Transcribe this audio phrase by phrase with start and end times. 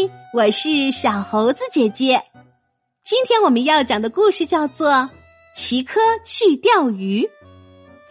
[0.00, 2.22] 嘿，我是小猴子姐姐。
[3.04, 4.90] 今天我们要讲的故事叫做
[5.54, 7.26] 《奇科去钓鱼》，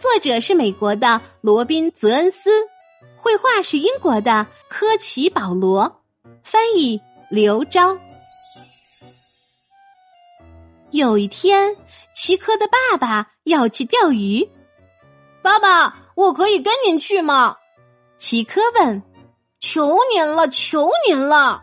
[0.00, 2.48] 作者是美国的罗宾·泽恩斯，
[3.16, 6.00] 绘画是英国的科奇·保罗，
[6.44, 7.98] 翻译刘钊。
[10.92, 11.76] 有一天，
[12.14, 14.48] 奇科的爸爸要去钓鱼。
[15.42, 17.56] 爸爸，我可以跟您去吗？
[18.16, 19.02] 奇科问。
[19.58, 21.62] 求您了，求您了！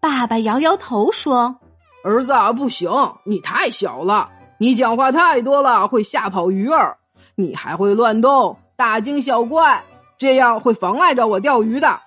[0.00, 1.58] 爸爸摇摇头说
[2.04, 2.90] ：“儿子，不行，
[3.24, 6.96] 你太小了，你讲话太多了，会吓跑鱼儿。
[7.34, 9.84] 你还会乱动，大惊小怪，
[10.16, 12.00] 这样会妨碍着我钓鱼的。”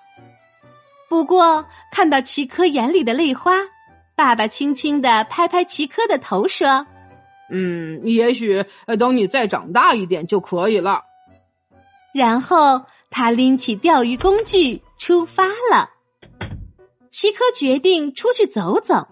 [1.08, 3.52] 不过看到齐科眼里的泪花，
[4.14, 6.86] 爸爸轻轻的拍拍齐科的头说
[7.50, 8.64] ：“嗯，也许
[8.98, 11.02] 等你再长大一点就可以了。”
[12.14, 12.82] 然后。
[13.14, 15.90] 他拎起钓鱼工具出发了。
[17.12, 19.06] 奇科决定出去走走，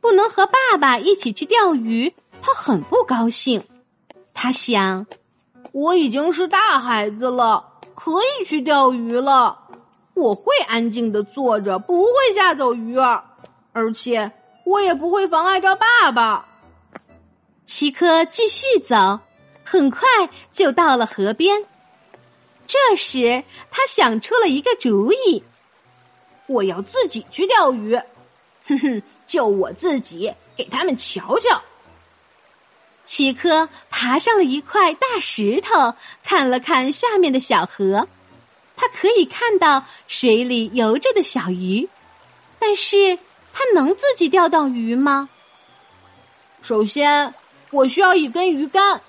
[0.00, 2.12] 不能和爸爸一起去钓鱼，
[2.42, 3.62] 他很不高兴。
[4.34, 5.06] 他想，
[5.70, 9.56] 我已经是大孩子了，可以去钓鱼了。
[10.14, 13.22] 我会安静的坐着，不会吓走鱼儿，
[13.72, 14.32] 而且
[14.64, 16.48] 我也不会妨碍着爸爸。
[17.64, 19.20] 奇科继续走，
[19.64, 20.00] 很快
[20.50, 21.64] 就到了河边。
[22.66, 25.44] 这时，他想出了一个主意：
[26.46, 27.94] 我要自己去钓鱼，
[28.66, 31.62] 哼哼，就我自己给他们瞧瞧。
[33.04, 38.08] 奇科爬上了一块大石头，看了看下面的小河，
[38.76, 41.88] 他可以看到水里游着的小鱼，
[42.58, 43.18] 但是
[43.52, 45.28] 他能自己钓到鱼吗？
[46.62, 47.34] 首先，
[47.70, 49.00] 我需要一根鱼竿。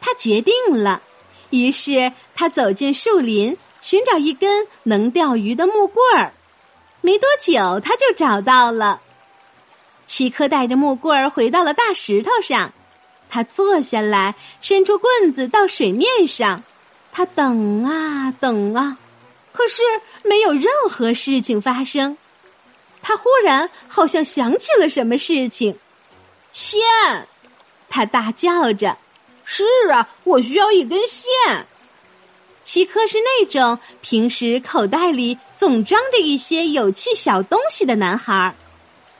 [0.00, 1.02] 他决定了。
[1.50, 6.32] 于是他走进树林，寻找一根能钓鱼的木棍儿。
[7.02, 9.00] 没多久，他就找到了。
[10.06, 12.72] 奇科带着木棍儿回到了大石头上，
[13.28, 16.62] 他坐下来，伸出棍子到水面上。
[17.10, 18.96] 他等啊等啊，
[19.52, 19.82] 可是
[20.22, 22.16] 没有任何事情发生。
[23.02, 25.76] 他忽然好像想起了什么事情，
[26.52, 26.80] 线！
[27.88, 28.96] 他大叫着。
[29.44, 31.66] 是啊，我需要一根线。
[32.62, 38.54] 奇科是那种平时口袋里总装着一些有趣小东西的男孩。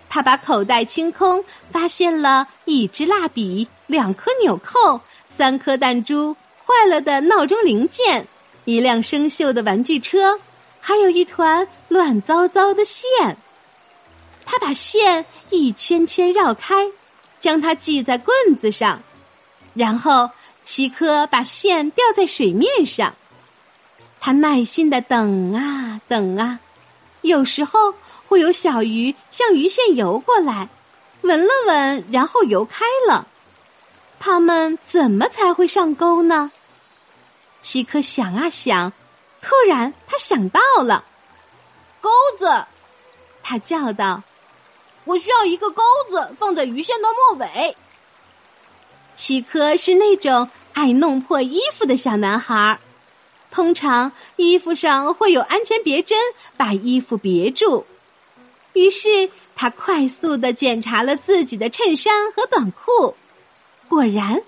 [0.08, 8.26] 他把口袋清空，发现了一支蜡笔、两颗纽扣、三颗弹珠、坏了的闹钟零件、
[8.64, 10.38] 一辆生锈的玩具车，
[10.80, 13.08] 还有一团乱糟糟的线。
[14.44, 16.86] 他把线一圈圈绕开，
[17.40, 19.00] 将它系在棍子上。
[19.72, 20.28] 然后，
[20.62, 23.14] 奇科把线吊在水面上，
[24.24, 26.60] 他耐心的等啊等啊，
[27.22, 27.92] 有时候
[28.28, 30.68] 会有小鱼向鱼线游过来，
[31.22, 33.26] 闻了闻，然后游开了。
[34.20, 36.52] 他们怎么才会上钩呢？
[37.60, 38.92] 奇科想啊想，
[39.40, 41.04] 突然他想到了
[42.00, 42.08] 钩
[42.38, 42.64] 子，
[43.42, 44.22] 他叫道
[45.02, 47.76] ：“我需要一个钩子，放在鱼线的末尾。”
[49.16, 52.78] 奇科是那种爱弄破衣服的小男孩，
[53.52, 56.18] 通常衣服上会有安全别针
[56.56, 57.86] 把衣服别住。
[58.72, 63.14] 于是他快速的检查了自己的衬衫和短裤，
[63.88, 64.42] 果然，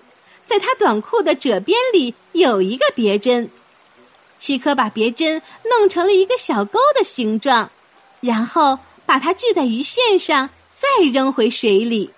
[0.47, 3.47] 在他短裤的褶边里有一个别针。
[4.39, 7.69] 奇科把别针弄成了一个小钩的形状，
[8.19, 12.09] 然后把它系在鱼线上，再扔回水里。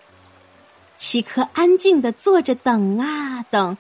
[0.98, 3.78] 奇科安静的坐着等啊等，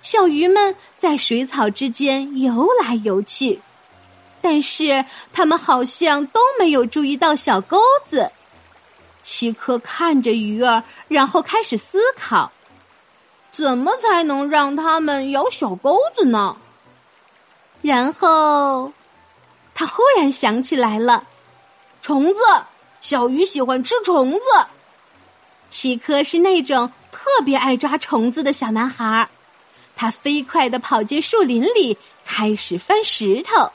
[0.00, 3.60] 小鱼们在水草之间游来游去，
[4.40, 8.30] 但是他们好像都没有注意到小钩子。
[9.22, 12.50] 奇科看着鱼儿，然后开始思考：
[13.52, 16.56] 怎么才能让它们咬小钩子呢？
[17.82, 18.92] 然后，
[19.74, 21.24] 他忽然想起来了：
[22.00, 22.40] 虫子，
[23.00, 24.40] 小鱼喜欢吃虫子。
[25.68, 29.28] 奇科是那种特别爱抓虫子的小男孩，
[29.98, 33.72] 他飞快的跑进树林里，开始翻石头。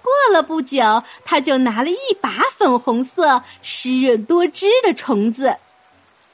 [0.00, 5.58] 过了不久，他就拿了一把粉红色、湿润多汁的虫子。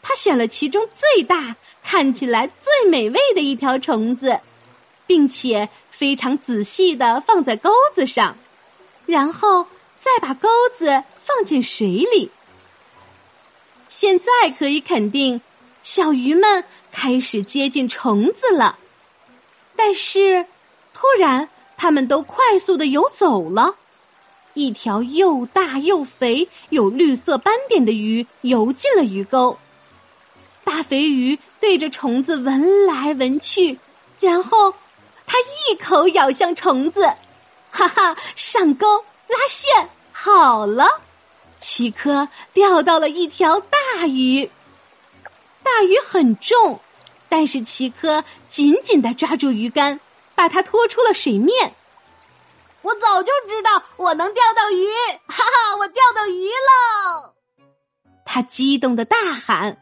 [0.03, 4.39] 他选了其中最大、看起来最美味的一条虫子，
[5.05, 8.37] 并且非常仔细的放在钩子上，
[9.05, 9.67] 然后
[9.99, 10.49] 再把钩
[10.79, 12.31] 子放进水里。
[13.89, 14.27] 现在
[14.57, 15.41] 可以肯定，
[15.83, 16.63] 小鱼们
[16.93, 18.79] 开始接近虫子了。
[19.81, 20.45] 但是，
[20.93, 23.77] 突然，它们都快速的游走了。
[24.55, 29.57] 一条又大又肥、有绿色斑点的鱼游进了鱼钩。
[30.65, 33.79] 大肥鱼对着虫子闻来闻去，
[34.19, 34.75] 然后
[35.29, 37.07] 它一口咬向虫子，
[37.71, 40.89] 哈哈，上钩拉线，好了，
[41.59, 44.51] 奇科钓到了一条大鱼。
[45.63, 46.81] 大鱼很重，
[47.29, 50.01] 但是奇科紧紧的抓住鱼竿，
[50.35, 51.75] 把它拖出了水面。
[52.83, 54.87] 我早就知道我能钓到鱼，
[55.27, 55.77] 哈哈！
[55.79, 57.35] 我钓到鱼喽！
[58.25, 59.77] 他激动的大喊。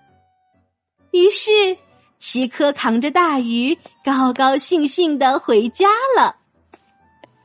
[1.13, 1.77] 于是，
[2.19, 6.37] 奇科扛着大鱼，高高兴兴的回家了。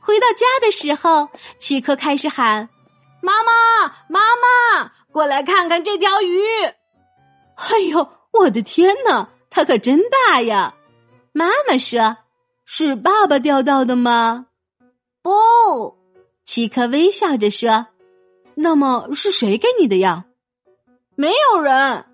[0.00, 1.28] 回到家的时候，
[1.58, 2.68] 奇科开始喊
[3.22, 6.42] ：“妈妈，妈妈，过来看看这条鱼！”
[7.54, 10.74] 哎呦，我的天哪，它可真大呀！
[11.32, 12.16] 妈妈说
[12.64, 14.46] ：“是爸爸钓到的吗？”
[15.22, 15.94] 不，
[16.46, 17.88] 奇科微笑着说
[18.56, 20.24] ：“那么是谁给你的呀？”
[21.16, 22.06] 没有人。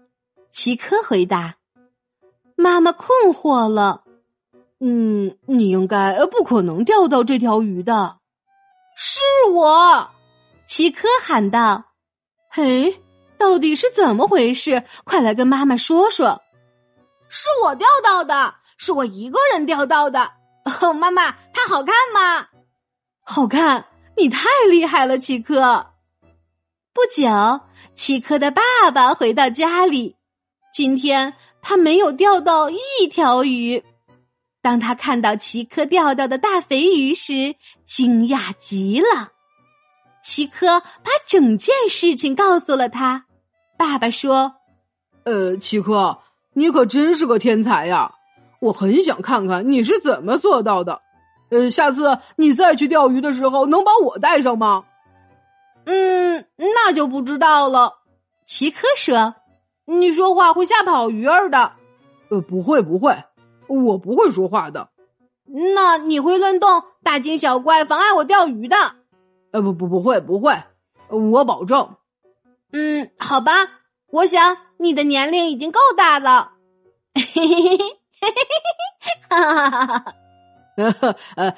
[0.51, 1.55] 奇科回答。
[2.57, 4.03] 妈妈困惑了
[4.81, 8.19] ：“嗯，你应该不可能钓到这条鱼的。”
[8.99, 9.21] 是
[9.53, 10.11] 我，
[10.67, 11.85] 奇科喊道
[12.51, 13.01] ：“嘿，
[13.39, 14.83] 到底是怎么回事？
[15.05, 16.43] 快来跟妈妈说说。”
[17.29, 20.33] 是我钓到的，是我一个人钓到的。
[20.81, 22.49] 哦，妈妈，它好看吗？
[23.23, 23.87] 好看，
[24.17, 25.93] 你太厉害了，奇科。
[26.93, 27.61] 不久，
[27.95, 30.17] 奇科的爸爸回到家里。
[30.73, 32.79] 今天他没有钓到一
[33.11, 33.85] 条鱼。
[34.61, 37.55] 当他看到奇科钓到的大肥鱼时，
[37.85, 39.33] 惊讶极了。
[40.23, 43.27] 奇科把整件事情告诉了他。
[43.79, 44.57] 爸爸说
[45.25, 46.19] ：“呃，奇科，
[46.59, 48.15] 你可真是个天才呀！
[48.61, 51.01] 我很想看看你是怎么做到的。”
[51.51, 54.85] 呃，下次你再去钓鱼的时候，能把我带上吗？
[55.87, 57.95] 嗯，那就不知道了。
[58.45, 59.35] 奇科说
[59.87, 61.73] ：“你说话会吓跑鱼儿的。”
[62.29, 63.25] 呃，不会不会，
[63.69, 64.91] 我不会说话的。
[65.75, 68.77] 那你会乱动大惊小怪，妨碍我钓鱼的？
[69.53, 70.63] 呃，不不不会不会，
[71.09, 71.97] 我保证。
[72.73, 73.53] 嗯，好吧，
[74.11, 76.53] 我想你的年龄已经够大了。
[77.15, 78.33] 嘿嘿嘿嘿嘿嘿
[79.01, 80.15] 嘿，哈哈哈哈哈。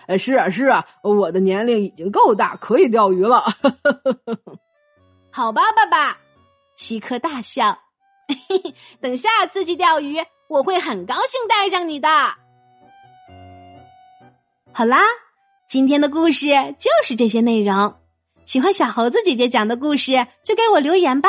[0.07, 3.45] 呃，是啊，是啊，我的年龄已经够大，可以钓鱼了。
[5.31, 6.19] 好吧，爸爸，
[6.75, 7.79] 奇克大笑。
[9.01, 10.19] 等下次去钓鱼，
[10.49, 12.09] 我会很高兴带上你的。
[14.73, 15.03] 好啦，
[15.69, 16.47] 今天的故事
[16.79, 17.95] 就是这些内容。
[18.45, 21.29] 喜欢小猴子姐姐讲的故事，就给我留言吧。